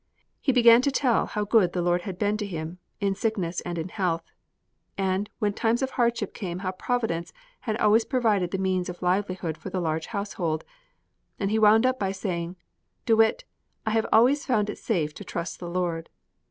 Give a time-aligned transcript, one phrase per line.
[0.39, 3.77] He began to tell how good the Lord had been to him, in sickness and
[3.77, 4.23] in health,
[4.97, 7.31] and when times of hardship came how Providence
[7.69, 10.63] had always provided the means of livelihood for the large household;
[11.37, 12.55] and he wound up by saying,
[13.05, 13.45] "De Witt,
[13.85, 16.09] I have always found it safe to trust the Lord."